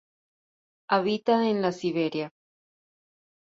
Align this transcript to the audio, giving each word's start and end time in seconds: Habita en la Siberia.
Habita 0.89 1.47
en 1.47 1.61
la 1.61 1.71
Siberia. 1.71 2.31